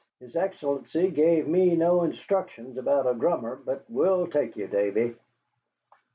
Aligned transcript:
His 0.19 0.35
Excellency 0.35 1.11
gave 1.11 1.47
me 1.47 1.75
no 1.75 2.01
instructions 2.01 2.75
about 2.75 3.05
a 3.05 3.13
drummer, 3.13 3.55
but 3.63 3.85
we'll 3.87 4.25
take 4.25 4.57
you, 4.57 4.65
Davy." 4.65 5.13